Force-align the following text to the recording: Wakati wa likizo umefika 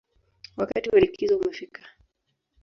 Wakati 0.57 0.89
wa 0.89 0.99
likizo 0.99 1.37
umefika 1.37 1.81